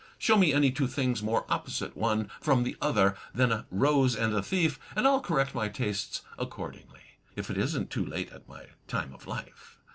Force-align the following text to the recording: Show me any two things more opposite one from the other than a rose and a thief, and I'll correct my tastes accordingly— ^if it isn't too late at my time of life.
Show 0.17 0.35
me 0.35 0.51
any 0.51 0.71
two 0.71 0.87
things 0.87 1.21
more 1.21 1.45
opposite 1.47 1.95
one 1.95 2.31
from 2.41 2.63
the 2.63 2.75
other 2.81 3.15
than 3.35 3.51
a 3.51 3.67
rose 3.69 4.15
and 4.15 4.33
a 4.33 4.41
thief, 4.41 4.79
and 4.95 5.05
I'll 5.07 5.21
correct 5.21 5.53
my 5.53 5.69
tastes 5.69 6.23
accordingly— 6.39 7.01
^if 7.37 7.51
it 7.51 7.57
isn't 7.59 7.91
too 7.91 8.03
late 8.07 8.31
at 8.31 8.49
my 8.49 8.65
time 8.87 9.13
of 9.13 9.27
life. 9.27 9.77